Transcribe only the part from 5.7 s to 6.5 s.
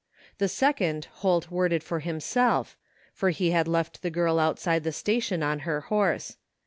horse.